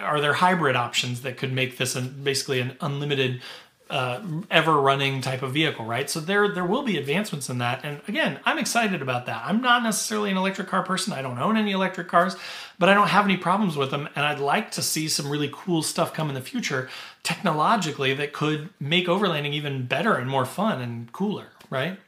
Are 0.00 0.20
there 0.20 0.34
hybrid 0.34 0.76
options 0.76 1.22
that 1.22 1.36
could 1.36 1.52
make 1.52 1.76
this 1.78 1.94
basically 1.96 2.60
an 2.60 2.76
unlimited 2.80 3.40
uh, 3.90 4.20
ever 4.50 4.80
running 4.80 5.20
type 5.20 5.42
of 5.42 5.52
vehicle, 5.52 5.84
right? 5.84 6.08
So 6.08 6.18
there 6.18 6.48
there 6.52 6.64
will 6.64 6.82
be 6.82 6.96
advancements 6.96 7.50
in 7.50 7.58
that. 7.58 7.84
And 7.84 8.00
again, 8.08 8.40
I'm 8.44 8.58
excited 8.58 9.02
about 9.02 9.26
that. 9.26 9.42
I'm 9.44 9.60
not 9.60 9.82
necessarily 9.82 10.30
an 10.30 10.36
electric 10.36 10.68
car 10.68 10.82
person. 10.82 11.12
I 11.12 11.22
don't 11.22 11.38
own 11.38 11.56
any 11.56 11.72
electric 11.72 12.08
cars, 12.08 12.34
but 12.78 12.88
I 12.88 12.94
don't 12.94 13.08
have 13.08 13.26
any 13.26 13.36
problems 13.36 13.76
with 13.76 13.90
them. 13.90 14.08
And 14.16 14.24
I'd 14.24 14.40
like 14.40 14.70
to 14.72 14.82
see 14.82 15.08
some 15.08 15.28
really 15.28 15.50
cool 15.52 15.82
stuff 15.82 16.14
come 16.14 16.28
in 16.28 16.34
the 16.34 16.40
future 16.40 16.88
technologically 17.22 18.14
that 18.14 18.32
could 18.32 18.70
make 18.80 19.06
overlanding 19.06 19.52
even 19.52 19.86
better 19.86 20.14
and 20.14 20.30
more 20.30 20.46
fun 20.46 20.80
and 20.80 21.12
cooler, 21.12 21.48
right? 21.68 21.98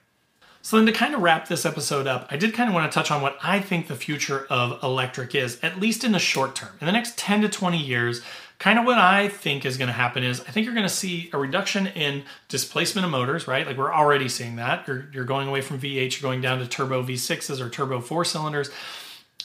So, 0.67 0.79
then 0.79 0.87
to 0.87 0.93
kind 0.93 1.15
of 1.15 1.23
wrap 1.23 1.47
this 1.47 1.65
episode 1.65 2.09
up, 2.09 2.27
I 2.29 2.37
did 2.37 2.53
kind 2.53 2.69
of 2.69 2.75
want 2.75 2.91
to 2.91 2.93
touch 2.93 3.13
on 3.13 3.23
what 3.23 3.39
I 3.41 3.61
think 3.61 3.87
the 3.87 3.95
future 3.95 4.49
of 4.51 4.83
electric 4.83 5.33
is, 5.33 5.61
at 5.63 5.79
least 5.79 6.03
in 6.03 6.11
the 6.11 6.19
short 6.19 6.57
term. 6.57 6.71
In 6.81 6.87
the 6.87 6.93
next 6.93 7.17
10 7.17 7.43
to 7.43 7.49
20 7.49 7.79
years, 7.79 8.21
kind 8.59 8.77
of 8.77 8.85
what 8.85 8.99
I 8.99 9.29
think 9.29 9.65
is 9.65 9.77
going 9.79 9.87
to 9.87 9.93
happen 9.93 10.25
is 10.25 10.41
I 10.41 10.51
think 10.51 10.65
you're 10.65 10.75
going 10.75 10.85
to 10.85 10.93
see 10.93 11.31
a 11.33 11.39
reduction 11.39 11.87
in 11.87 12.25
displacement 12.49 13.05
of 13.05 13.13
motors, 13.13 13.47
right? 13.47 13.65
Like 13.65 13.77
we're 13.77 13.95
already 13.95 14.29
seeing 14.29 14.57
that. 14.57 14.89
You're, 14.89 15.09
you're 15.13 15.25
going 15.25 15.47
away 15.47 15.61
from 15.61 15.79
V8, 15.79 16.21
you're 16.21 16.29
going 16.29 16.41
down 16.41 16.59
to 16.59 16.67
turbo 16.67 17.01
V6s 17.01 17.61
or 17.61 17.71
turbo 17.71 18.01
four 18.01 18.25
cylinders. 18.25 18.69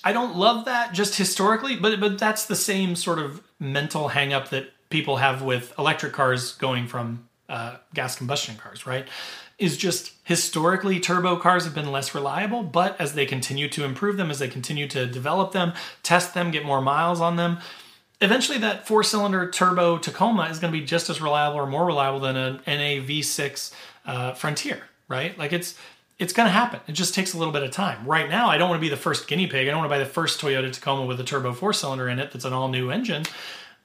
I 0.03 0.13
don't 0.13 0.37
love 0.37 0.65
that 0.65 0.91
just 0.91 1.17
historically, 1.17 1.75
but 1.75 1.99
but 1.99 2.17
that's 2.17 2.47
the 2.47 2.55
same 2.55 2.95
sort 2.95 3.19
of 3.19 3.43
mental 3.59 4.09
hangup 4.09 4.49
that 4.49 4.71
people 4.89 5.17
have 5.17 5.43
with 5.43 5.71
electric 5.77 6.13
cars 6.13 6.53
going 6.53 6.87
from 6.87 7.29
uh, 7.47 7.75
gas 7.93 8.15
combustion 8.15 8.55
cars, 8.55 8.87
right? 8.87 9.07
Is 9.61 9.77
just 9.77 10.13
historically 10.23 10.99
turbo 10.99 11.37
cars 11.37 11.65
have 11.65 11.75
been 11.75 11.91
less 11.91 12.15
reliable, 12.15 12.63
but 12.63 12.99
as 12.99 13.13
they 13.13 13.27
continue 13.27 13.69
to 13.69 13.83
improve 13.83 14.17
them, 14.17 14.31
as 14.31 14.39
they 14.39 14.47
continue 14.47 14.87
to 14.87 15.05
develop 15.05 15.51
them, 15.51 15.71
test 16.01 16.33
them, 16.33 16.49
get 16.49 16.65
more 16.65 16.81
miles 16.81 17.21
on 17.21 17.35
them, 17.35 17.59
eventually 18.21 18.57
that 18.57 18.87
four 18.87 19.03
cylinder 19.03 19.49
turbo 19.51 19.99
Tacoma 19.99 20.45
is 20.45 20.57
going 20.57 20.73
to 20.73 20.79
be 20.79 20.83
just 20.83 21.11
as 21.11 21.21
reliable 21.21 21.59
or 21.59 21.67
more 21.67 21.85
reliable 21.85 22.19
than 22.19 22.35
an 22.35 22.55
NA 22.65 23.05
V6 23.05 23.71
uh, 24.07 24.33
Frontier, 24.33 24.81
right? 25.07 25.37
Like 25.37 25.53
it's 25.53 25.75
it's 26.17 26.33
going 26.33 26.45
to 26.47 26.51
happen. 26.51 26.79
It 26.87 26.91
just 26.91 27.15
takes 27.15 27.33
a 27.33 27.37
little 27.37 27.53
bit 27.53 27.63
of 27.63 27.71
time. 27.71 28.05
Right 28.05 28.29
now, 28.29 28.47
I 28.47 28.59
don't 28.59 28.69
want 28.69 28.79
to 28.79 28.85
be 28.85 28.89
the 28.89 28.97
first 28.97 29.27
guinea 29.27 29.47
pig. 29.47 29.67
I 29.67 29.71
don't 29.71 29.79
want 29.79 29.89
to 29.89 29.95
buy 29.95 29.97
the 29.97 30.05
first 30.05 30.39
Toyota 30.39 30.71
Tacoma 30.71 31.05
with 31.05 31.19
a 31.19 31.23
turbo 31.23 31.51
four 31.51 31.73
cylinder 31.73 32.07
in 32.09 32.19
it 32.19 32.31
that's 32.31 32.45
an 32.45 32.53
all 32.53 32.67
new 32.67 32.91
engine 32.91 33.23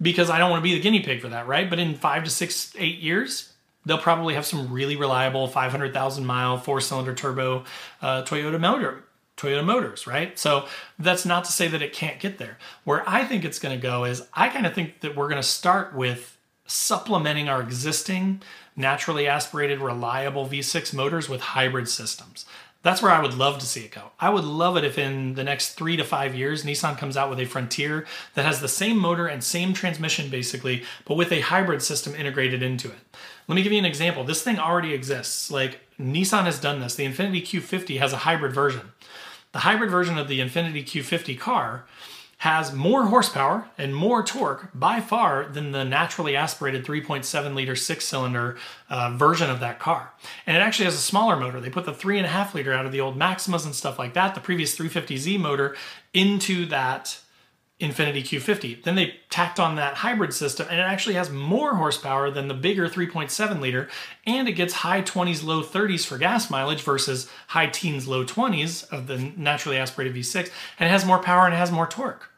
because 0.00 0.28
I 0.28 0.38
don't 0.38 0.50
want 0.50 0.61
to 0.61 0.64
be 0.64 0.75
the 0.75 0.80
guinea 0.80 1.00
pig 1.00 1.23
for 1.23 1.28
that, 1.28 1.47
right? 1.47 1.68
But 1.68 1.78
in 1.78 1.95
five 1.95 2.25
to 2.25 2.30
six, 2.30 2.75
eight 2.78 2.99
years, 2.99 3.54
they'll 3.86 3.96
probably 3.96 4.34
have 4.34 4.44
some 4.44 4.70
really 4.70 4.96
reliable 4.96 5.48
500,000 5.48 6.26
mile 6.26 6.58
four 6.58 6.80
cylinder 6.80 7.14
turbo 7.14 7.64
uh, 8.02 8.22
Toyota 8.24 8.60
motor. 8.60 9.04
Toyota 9.36 9.64
Motors, 9.64 10.06
right? 10.06 10.38
So 10.38 10.66
that's 10.98 11.26
not 11.26 11.44
to 11.44 11.52
say 11.52 11.68
that 11.68 11.82
it 11.82 11.92
can't 11.92 12.18
get 12.18 12.38
there. 12.38 12.56
Where 12.84 13.06
I 13.06 13.24
think 13.24 13.44
it's 13.44 13.58
going 13.58 13.78
to 13.78 13.82
go 13.82 14.04
is 14.04 14.26
I 14.32 14.48
kind 14.48 14.64
of 14.64 14.72
think 14.72 15.00
that 15.00 15.14
we're 15.14 15.28
going 15.28 15.42
to 15.42 15.46
start 15.46 15.94
with 15.94 16.38
supplementing 16.66 17.48
our 17.48 17.60
existing 17.60 18.42
naturally 18.76 19.26
aspirated, 19.26 19.80
reliable 19.80 20.46
V6 20.46 20.92
motors 20.94 21.28
with 21.28 21.40
hybrid 21.40 21.88
systems. 21.88 22.46
That's 22.82 23.02
where 23.02 23.10
I 23.10 23.20
would 23.20 23.34
love 23.34 23.58
to 23.58 23.66
see 23.66 23.80
it 23.80 23.90
go. 23.90 24.12
I 24.20 24.30
would 24.30 24.44
love 24.44 24.76
it 24.76 24.84
if 24.84 24.96
in 24.96 25.34
the 25.34 25.42
next 25.42 25.72
three 25.72 25.96
to 25.96 26.04
five 26.04 26.36
years, 26.36 26.62
Nissan 26.62 26.96
comes 26.96 27.16
out 27.16 27.28
with 27.28 27.40
a 27.40 27.44
Frontier 27.44 28.06
that 28.34 28.44
has 28.44 28.60
the 28.60 28.68
same 28.68 28.96
motor 28.96 29.26
and 29.26 29.42
same 29.42 29.72
transmission 29.72 30.30
basically, 30.30 30.84
but 31.04 31.16
with 31.16 31.32
a 31.32 31.40
hybrid 31.40 31.82
system 31.82 32.14
integrated 32.14 32.62
into 32.62 32.88
it. 32.88 33.16
Let 33.48 33.54
me 33.54 33.62
give 33.62 33.72
you 33.72 33.78
an 33.78 33.84
example. 33.84 34.24
This 34.24 34.42
thing 34.42 34.58
already 34.58 34.92
exists. 34.92 35.50
Like 35.50 35.80
Nissan 36.00 36.44
has 36.44 36.60
done 36.60 36.80
this. 36.80 36.94
The 36.94 37.06
Infiniti 37.06 37.42
Q50 37.42 37.98
has 37.98 38.12
a 38.12 38.18
hybrid 38.18 38.52
version. 38.52 38.92
The 39.52 39.60
hybrid 39.60 39.90
version 39.90 40.18
of 40.18 40.28
the 40.28 40.40
Infiniti 40.40 40.84
Q50 40.84 41.38
car 41.38 41.86
has 42.38 42.72
more 42.72 43.06
horsepower 43.06 43.66
and 43.78 43.96
more 43.96 44.22
torque 44.22 44.68
by 44.74 45.00
far 45.00 45.46
than 45.46 45.72
the 45.72 45.84
naturally 45.84 46.36
aspirated 46.36 46.84
3.7 46.84 47.54
liter 47.54 47.74
six 47.74 48.04
cylinder 48.04 48.58
uh, 48.90 49.10
version 49.16 49.48
of 49.48 49.60
that 49.60 49.78
car. 49.78 50.12
And 50.46 50.56
it 50.56 50.60
actually 50.60 50.84
has 50.84 50.94
a 50.94 50.98
smaller 50.98 51.36
motor. 51.36 51.60
They 51.60 51.70
put 51.70 51.86
the 51.86 51.94
three 51.94 52.18
and 52.18 52.26
a 52.26 52.30
half 52.30 52.54
liter 52.54 52.74
out 52.74 52.84
of 52.84 52.92
the 52.92 53.00
old 53.00 53.18
Maximas 53.18 53.64
and 53.64 53.74
stuff 53.74 53.98
like 53.98 54.12
that, 54.14 54.34
the 54.34 54.40
previous 54.42 54.76
350Z 54.76 55.40
motor, 55.40 55.74
into 56.12 56.66
that 56.66 57.18
Infiniti 57.80 58.23
Q50. 58.23 58.83
Then 58.85 58.95
they 58.95 59.16
tacked 59.28 59.61
on 59.61 59.76
that 59.76 59.97
hybrid 59.97 60.33
system, 60.33 60.66
and 60.71 60.80
it 60.80 60.85
actually 60.85 61.14
has 61.16 61.28
more 61.28 61.76
horsepower 61.76 62.30
than 62.30 62.49
the 62.49 62.54
bigger 62.54 62.88
3.7 62.88 63.61
liter, 63.61 63.88
and 64.25 64.49
it 64.49 64.52
gets 64.52 64.73
high 64.75 65.02
20s, 65.02 65.45
low 65.45 65.62
30s 65.62 66.06
for 66.06 66.16
gas 66.16 66.49
mileage 66.49 66.83
versus 66.83 67.28
high 67.49 67.66
teens, 67.66 68.09
low 68.09 68.25
20s 68.25 68.90
of 68.90 69.06
the 69.09 69.18
naturally 69.37 69.76
aspirated 69.76 70.16
V6, 70.16 70.50
and 70.78 70.88
it 70.88 70.90
has 70.90 71.04
more 71.04 71.18
power 71.18 71.45
and 71.45 71.54
it 71.54 71.59
has 71.59 71.71
more 71.71 71.87
torque. 71.87 72.30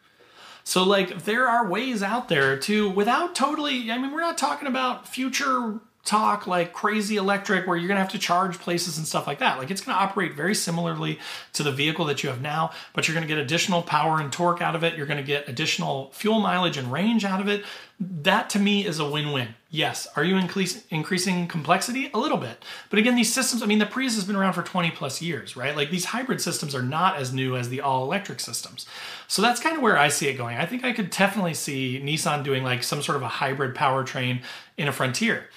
So, 0.65 0.83
like, 0.83 1.25
there 1.25 1.47
are 1.47 1.67
ways 1.67 2.03
out 2.03 2.29
there 2.29 2.59
to, 2.59 2.91
without 2.91 3.35
totally, 3.35 3.91
I 3.91 3.97
mean, 3.97 4.13
we're 4.13 4.21
not 4.21 4.37
talking 4.37 4.69
about 4.69 5.09
future 5.09 5.79
talk 6.09 6.47
like 6.47 6.73
crazy 6.73 7.17
electric 7.17 7.67
where 7.67 7.77
you're 7.77 7.87
going 7.87 7.97
to 7.97 8.03
have 8.03 8.13
to 8.13 8.19
charge 8.19 8.59
places 8.59 8.97
and 8.97 9.07
stuff 9.07 9.27
like 9.27 9.41
that. 9.41 9.59
Like 9.59 9.71
it's 9.71 9.83
going 9.83 9.95
to 9.95 10.03
operate 10.03 10.33
very 10.35 10.55
similarly 10.55 11.19
to 11.53 11.63
the 11.63 11.71
vehicle 11.71 12.07
that 12.07 12.23
you 12.23 12.31
have 12.31 12.41
now, 12.41 12.71
but 12.95 13.07
you're 13.07 13.15
going 13.15 13.27
to 13.27 13.33
get 13.33 13.39
additional 13.39 13.83
power 13.83 14.19
and 14.19 14.33
torque 14.33 14.63
out 14.63 14.75
of 14.75 14.83
it. 14.83 14.97
You're 14.97 15.07
going 15.07 15.19
to 15.19 15.27
get 15.27 15.49
additional 15.49 16.11
fuel 16.13 16.41
mileage 16.41 16.79
and 16.79 16.91
range 16.91 17.27
out 17.27 17.43
of 17.43 17.49
it. 17.49 17.63
That 18.01 18.49
to 18.51 18.59
me 18.59 18.87
is 18.87 18.99
a 18.99 19.09
win 19.09 19.33
win. 19.33 19.49
Yes. 19.71 20.09
Are 20.17 20.25
you 20.25 20.37
increase, 20.37 20.87
increasing 20.87 21.47
complexity? 21.47 22.11
A 22.15 22.19
little 22.19 22.39
bit. 22.39 22.65
But 22.89 23.01
again, 23.01 23.15
these 23.15 23.33
systems, 23.33 23.63
I 23.63 23.67
mean, 23.67 23.81
the 23.81 23.87
Prius 23.87 24.15
has 24.15 24.25
been 24.25 24.37
around 24.37 24.55
for 24.55 24.63
20 24.63 24.93
plus 24.93 25.21
years, 25.21 25.57
right? 25.57 25.77
Like 25.77 25.91
these 25.91 26.07
hybrid 26.07 26.41
systems 26.41 26.75
are 26.75 26.83
not 26.83 27.17
as 27.17 27.35
new 27.35 27.55
as 27.55 27.69
the 27.69 27.83
all 27.83 28.05
electric 28.05 28.41
systems. 28.41 28.87
So 29.27 29.43
that's 29.43 29.61
kind 29.61 29.77
of 29.77 29.83
where 29.83 29.99
I 29.99 30.09
see 30.09 30.29
it 30.29 30.39
going. 30.39 30.57
I 30.57 30.65
think 30.65 30.85
I 30.85 30.95
could 30.95 31.11
definitely 31.11 31.53
see 31.53 32.01
Nissan 32.03 32.45
doing 32.45 32.65
like 32.65 32.83
some 32.83 33.03
sort 33.03 33.17
of 33.17 33.23
a 33.23 33.29
hybrid 33.29 33.75
powertrain 33.75 34.43
in 34.79 34.89
a 34.89 34.93
Frontier. 34.93 35.51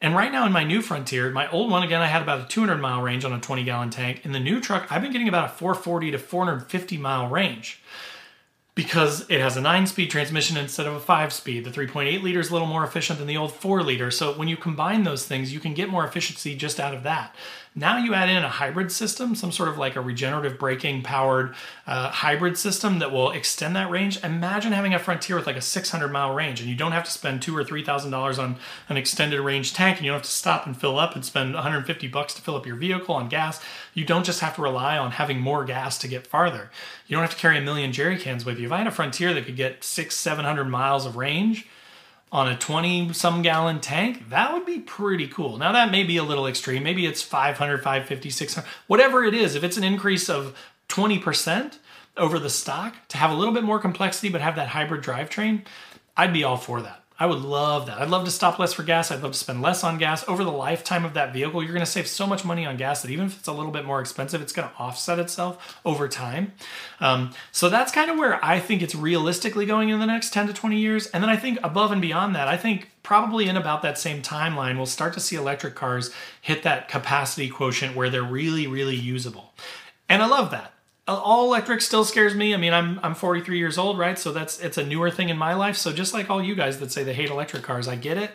And 0.00 0.14
right 0.14 0.30
now 0.30 0.44
in 0.44 0.52
my 0.52 0.64
new 0.64 0.82
Frontier, 0.82 1.30
my 1.30 1.50
old 1.50 1.70
one, 1.70 1.82
again, 1.82 2.02
I 2.02 2.06
had 2.06 2.22
about 2.22 2.40
a 2.40 2.48
200 2.48 2.76
mile 2.76 3.00
range 3.00 3.24
on 3.24 3.32
a 3.32 3.40
20 3.40 3.64
gallon 3.64 3.90
tank. 3.90 4.24
In 4.24 4.32
the 4.32 4.40
new 4.40 4.60
truck, 4.60 4.90
I've 4.90 5.02
been 5.02 5.12
getting 5.12 5.28
about 5.28 5.46
a 5.46 5.52
440 5.52 6.10
to 6.10 6.18
450 6.18 6.98
mile 6.98 7.28
range 7.28 7.82
because 8.74 9.28
it 9.30 9.40
has 9.40 9.56
a 9.56 9.60
nine 9.60 9.86
speed 9.86 10.10
transmission 10.10 10.58
instead 10.58 10.86
of 10.86 10.94
a 10.94 11.00
five 11.00 11.32
speed. 11.32 11.64
The 11.64 11.70
3.8 11.70 12.22
liter 12.22 12.40
is 12.40 12.50
a 12.50 12.52
little 12.52 12.68
more 12.68 12.84
efficient 12.84 13.18
than 13.18 13.26
the 13.26 13.38
old 13.38 13.52
four 13.52 13.82
liter. 13.82 14.10
So 14.10 14.34
when 14.34 14.48
you 14.48 14.56
combine 14.56 15.02
those 15.04 15.26
things, 15.26 15.52
you 15.52 15.60
can 15.60 15.72
get 15.72 15.88
more 15.88 16.06
efficiency 16.06 16.54
just 16.54 16.78
out 16.78 16.94
of 16.94 17.02
that. 17.04 17.34
Now 17.78 17.98
you 17.98 18.14
add 18.14 18.30
in 18.30 18.42
a 18.42 18.48
hybrid 18.48 18.90
system, 18.90 19.34
some 19.34 19.52
sort 19.52 19.68
of 19.68 19.76
like 19.76 19.96
a 19.96 20.00
regenerative 20.00 20.58
braking 20.58 21.02
powered 21.02 21.54
uh, 21.86 22.08
hybrid 22.08 22.56
system 22.56 23.00
that 23.00 23.12
will 23.12 23.32
extend 23.32 23.76
that 23.76 23.90
range. 23.90 24.24
Imagine 24.24 24.72
having 24.72 24.94
a 24.94 24.98
Frontier 24.98 25.36
with 25.36 25.46
like 25.46 25.56
a 25.56 25.60
600 25.60 26.08
mile 26.08 26.34
range, 26.34 26.58
and 26.58 26.70
you 26.70 26.74
don't 26.74 26.92
have 26.92 27.04
to 27.04 27.10
spend 27.10 27.42
two 27.42 27.54
or 27.54 27.62
three 27.62 27.84
thousand 27.84 28.12
dollars 28.12 28.38
on 28.38 28.56
an 28.88 28.96
extended 28.96 29.42
range 29.42 29.74
tank, 29.74 29.98
and 29.98 30.06
you 30.06 30.10
don't 30.10 30.20
have 30.20 30.26
to 30.26 30.30
stop 30.30 30.64
and 30.64 30.74
fill 30.74 30.98
up 30.98 31.14
and 31.14 31.22
spend 31.22 31.52
150 31.52 32.08
bucks 32.08 32.32
to 32.32 32.40
fill 32.40 32.56
up 32.56 32.64
your 32.64 32.76
vehicle 32.76 33.14
on 33.14 33.28
gas. 33.28 33.62
You 33.92 34.06
don't 34.06 34.24
just 34.24 34.40
have 34.40 34.56
to 34.56 34.62
rely 34.62 34.96
on 34.96 35.10
having 35.10 35.38
more 35.38 35.66
gas 35.66 35.98
to 35.98 36.08
get 36.08 36.26
farther. 36.26 36.70
You 37.06 37.14
don't 37.14 37.24
have 37.24 37.34
to 37.34 37.40
carry 37.40 37.58
a 37.58 37.60
million 37.60 37.92
jerry 37.92 38.16
cans 38.18 38.46
with 38.46 38.58
you. 38.58 38.64
If 38.64 38.72
I 38.72 38.78
had 38.78 38.86
a 38.86 38.90
Frontier 38.90 39.34
that 39.34 39.44
could 39.44 39.56
get 39.56 39.84
six, 39.84 40.16
700 40.16 40.64
miles 40.64 41.04
of 41.04 41.16
range, 41.16 41.68
on 42.32 42.48
a 42.48 42.56
20 42.56 43.12
some 43.12 43.42
gallon 43.42 43.80
tank, 43.80 44.28
that 44.30 44.52
would 44.52 44.66
be 44.66 44.80
pretty 44.80 45.28
cool. 45.28 45.56
Now, 45.56 45.72
that 45.72 45.90
may 45.90 46.02
be 46.02 46.16
a 46.16 46.24
little 46.24 46.46
extreme. 46.46 46.82
Maybe 46.82 47.06
it's 47.06 47.22
500, 47.22 47.78
550, 47.78 48.30
600, 48.30 48.66
whatever 48.86 49.24
it 49.24 49.34
is. 49.34 49.54
If 49.54 49.64
it's 49.64 49.76
an 49.76 49.84
increase 49.84 50.28
of 50.28 50.56
20% 50.88 51.78
over 52.16 52.38
the 52.38 52.50
stock 52.50 52.94
to 53.08 53.16
have 53.16 53.30
a 53.30 53.34
little 53.34 53.54
bit 53.54 53.64
more 53.64 53.78
complexity 53.78 54.28
but 54.28 54.40
have 54.40 54.56
that 54.56 54.68
hybrid 54.68 55.02
drivetrain, 55.02 55.64
I'd 56.16 56.32
be 56.32 56.44
all 56.44 56.56
for 56.56 56.82
that. 56.82 57.02
I 57.18 57.24
would 57.24 57.40
love 57.40 57.86
that. 57.86 57.98
I'd 57.98 58.10
love 58.10 58.26
to 58.26 58.30
stop 58.30 58.58
less 58.58 58.74
for 58.74 58.82
gas. 58.82 59.10
I'd 59.10 59.22
love 59.22 59.32
to 59.32 59.38
spend 59.38 59.62
less 59.62 59.82
on 59.82 59.96
gas. 59.96 60.26
Over 60.28 60.44
the 60.44 60.52
lifetime 60.52 61.04
of 61.06 61.14
that 61.14 61.32
vehicle, 61.32 61.62
you're 61.62 61.72
going 61.72 61.84
to 61.84 61.90
save 61.90 62.06
so 62.06 62.26
much 62.26 62.44
money 62.44 62.66
on 62.66 62.76
gas 62.76 63.00
that 63.00 63.10
even 63.10 63.26
if 63.26 63.38
it's 63.38 63.48
a 63.48 63.52
little 63.52 63.72
bit 63.72 63.86
more 63.86 64.00
expensive, 64.00 64.42
it's 64.42 64.52
going 64.52 64.68
to 64.68 64.74
offset 64.76 65.18
itself 65.18 65.80
over 65.86 66.08
time. 66.08 66.52
Um, 67.00 67.32
so 67.52 67.70
that's 67.70 67.90
kind 67.90 68.10
of 68.10 68.18
where 68.18 68.44
I 68.44 68.60
think 68.60 68.82
it's 68.82 68.94
realistically 68.94 69.64
going 69.64 69.88
in 69.88 69.98
the 69.98 70.06
next 70.06 70.34
10 70.34 70.48
to 70.48 70.52
20 70.52 70.78
years. 70.78 71.06
And 71.06 71.22
then 71.22 71.30
I 71.30 71.36
think 71.36 71.58
above 71.62 71.90
and 71.90 72.02
beyond 72.02 72.34
that, 72.34 72.48
I 72.48 72.58
think 72.58 72.90
probably 73.02 73.48
in 73.48 73.56
about 73.56 73.80
that 73.80 73.98
same 73.98 74.20
timeline, 74.20 74.76
we'll 74.76 74.84
start 74.84 75.14
to 75.14 75.20
see 75.20 75.36
electric 75.36 75.74
cars 75.74 76.10
hit 76.42 76.64
that 76.64 76.88
capacity 76.88 77.48
quotient 77.48 77.96
where 77.96 78.10
they're 78.10 78.22
really, 78.22 78.66
really 78.66 78.96
usable. 78.96 79.54
And 80.08 80.22
I 80.22 80.26
love 80.26 80.50
that 80.50 80.75
all 81.06 81.44
electric 81.46 81.80
still 81.80 82.04
scares 82.04 82.34
me. 82.34 82.54
I 82.54 82.56
mean, 82.56 82.72
I'm 82.72 82.98
I'm 83.02 83.14
43 83.14 83.58
years 83.58 83.78
old, 83.78 83.98
right? 83.98 84.18
So 84.18 84.32
that's 84.32 84.60
it's 84.60 84.78
a 84.78 84.84
newer 84.84 85.10
thing 85.10 85.28
in 85.28 85.38
my 85.38 85.54
life. 85.54 85.76
So 85.76 85.92
just 85.92 86.12
like 86.12 86.30
all 86.30 86.42
you 86.42 86.54
guys 86.54 86.80
that 86.80 86.90
say 86.92 87.04
they 87.04 87.14
hate 87.14 87.30
electric 87.30 87.62
cars, 87.62 87.88
I 87.88 87.96
get 87.96 88.18
it. 88.18 88.30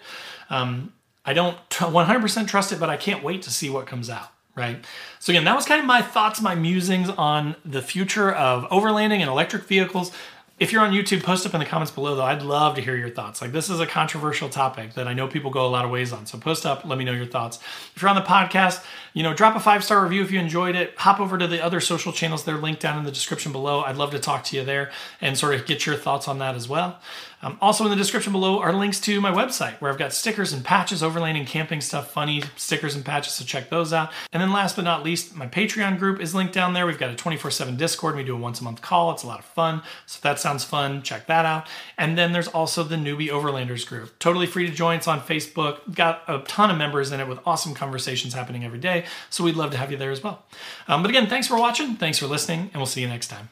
Um, 0.50 0.94
I 1.24 1.34
don't 1.34 1.58
100% 1.70 2.48
trust 2.48 2.72
it, 2.72 2.80
but 2.80 2.90
I 2.90 2.98
can't 2.98 3.24
wait 3.24 3.44
to 3.44 3.52
see 3.52 3.70
what 3.70 3.88
comes 3.88 4.10
out. 4.10 4.30
Right. 4.56 4.84
So 5.20 5.32
again, 5.32 5.46
that 5.46 5.56
was 5.56 5.66
kind 5.66 5.80
of 5.80 5.86
my 5.86 6.02
thoughts, 6.02 6.42
my 6.42 6.56
musings 6.56 7.10
on 7.10 7.56
the 7.64 7.82
future 7.82 8.32
of 8.32 8.64
overlanding 8.66 9.20
and 9.20 9.30
electric 9.30 9.64
vehicles. 9.64 10.12
If 10.62 10.72
you're 10.72 10.84
on 10.84 10.92
YouTube, 10.92 11.24
post 11.24 11.44
up 11.48 11.56
in 11.56 11.60
the 11.60 11.66
comments 11.66 11.92
below, 11.92 12.14
though. 12.14 12.24
I'd 12.24 12.44
love 12.44 12.76
to 12.76 12.82
hear 12.82 12.96
your 12.96 13.10
thoughts. 13.10 13.42
Like, 13.42 13.52
this 13.52 13.68
is 13.68 13.80
a 13.80 13.88
controversial 13.88 14.48
topic 14.48 14.94
that 14.94 15.08
I 15.08 15.14
know 15.14 15.28
people 15.28 15.50
go 15.50 15.66
a 15.66 15.68
lot 15.68 15.86
of 15.86 15.90
ways 15.90 16.14
on. 16.14 16.28
So, 16.28 16.38
post 16.38 16.68
up, 16.68 16.86
let 16.86 17.00
me 17.00 17.04
know 17.04 17.14
your 17.14 17.26
thoughts. 17.26 17.58
If 17.96 18.04
you're 18.04 18.10
on 18.10 18.16
the 18.16 18.22
podcast, 18.22 18.86
you 19.16 19.24
know, 19.24 19.34
drop 19.34 19.56
a 19.56 19.60
five 19.60 19.84
star 19.84 20.04
review 20.04 20.22
if 20.22 20.30
you 20.30 20.40
enjoyed 20.40 20.76
it. 20.76 20.94
Hop 21.00 21.20
over 21.20 21.40
to 21.40 21.48
the 21.48 21.66
other 21.66 21.80
social 21.80 22.14
channels. 22.14 22.44
They're 22.44 22.60
linked 22.60 22.80
down 22.80 23.00
in 23.00 23.06
the 23.06 23.12
description 23.12 23.52
below. 23.52 23.82
I'd 23.82 23.98
love 23.98 24.12
to 24.12 24.20
talk 24.20 24.44
to 24.46 24.56
you 24.56 24.64
there 24.64 24.92
and 25.20 25.36
sort 25.36 25.56
of 25.56 25.66
get 25.66 25.88
your 25.88 25.96
thoughts 25.96 26.28
on 26.28 26.38
that 26.38 26.54
as 26.54 26.70
well. 26.70 27.00
Um, 27.42 27.58
also, 27.62 27.84
in 27.86 27.90
the 27.90 27.96
description 27.96 28.32
below 28.32 28.60
are 28.60 28.74
links 28.74 29.00
to 29.02 29.20
my 29.22 29.32
website 29.32 29.74
where 29.80 29.92
I've 29.92 29.98
got 29.98 30.14
stickers 30.14 30.54
and 30.54 30.64
patches, 30.64 31.02
overlanding, 31.02 31.48
camping 31.48 31.82
stuff, 31.82 32.12
funny 32.12 32.44
stickers 32.56 32.96
and 32.96 33.04
patches, 33.04 33.34
so 33.34 33.46
check 33.46 33.70
those 33.70 33.94
out. 33.94 34.12
And 34.32 34.42
then, 34.42 34.52
last 34.52 34.76
but 34.76 34.84
not 34.84 35.04
least, 35.04 35.36
my 35.36 35.48
Patreon 35.48 35.98
group 36.00 36.20
is 36.20 36.36
linked 36.36 36.54
down 36.54 36.74
there. 36.74 36.86
We've 36.86 36.98
got 37.00 37.10
a 37.10 37.16
24 37.16 37.52
7 37.52 37.78
Discord. 37.78 38.16
We 38.16 38.24
do 38.24 38.36
a 38.36 38.40
once 38.40 38.62
a 38.62 38.64
month 38.64 38.82
call. 38.82 39.12
It's 39.12 39.24
a 39.24 39.28
lot 39.28 39.40
of 39.40 39.46
fun. 39.46 39.82
So, 40.06 40.18
if 40.18 40.22
that 40.22 40.40
sounds 40.40 40.64
fun, 40.64 41.02
check 41.02 41.28
that 41.28 41.46
out. 41.46 41.68
And 41.98 42.18
then 42.18 42.32
there's 42.32 42.48
also 42.48 42.84
the 42.84 42.96
Newbie 42.96 43.30
Overlanders 43.30 43.86
group. 43.88 44.18
Totally 44.20 44.48
free 44.48 44.68
to 44.68 44.74
join. 44.74 44.98
It's 44.98 45.08
on 45.08 45.22
Facebook. 45.22 45.96
Got 45.96 46.24
a 46.28 46.40
ton 46.40 46.70
of 46.70 46.78
members 46.78 47.12
in 47.12 47.20
it 47.20 47.28
with 47.28 47.40
awesome 47.46 47.74
conversations 47.74 48.34
happening 48.34 48.64
every 48.64 48.80
day. 48.80 49.06
So, 49.30 49.44
we'd 49.44 49.56
love 49.56 49.72
to 49.72 49.78
have 49.78 49.92
you 49.92 49.98
there 49.98 50.12
as 50.12 50.24
well. 50.24 50.44
Um, 50.88 51.02
but 51.02 51.10
again, 51.10 51.28
thanks 51.28 51.48
for 51.48 51.58
watching. 51.58 51.96
Thanks 51.96 52.20
for 52.20 52.28
listening, 52.28 52.70
and 52.74 52.76
we'll 52.76 52.86
see 52.86 53.02
you 53.02 53.08
next 53.08 53.28
time. 53.28 53.50